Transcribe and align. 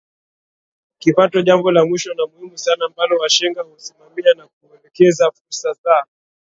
kipatoJambo 0.99 1.71
la 1.71 1.85
mwisho 1.85 2.13
na 2.13 2.25
muhimu 2.27 2.57
sana 2.57 2.85
ambalo 2.85 3.17
washenga 3.17 3.61
husimamia 3.61 4.33
ni 4.33 4.43
kuelekeza 4.61 5.31
fursa 5.31 5.73
za 5.73 6.05